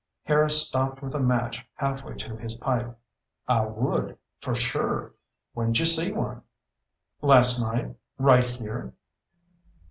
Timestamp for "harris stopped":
0.23-1.03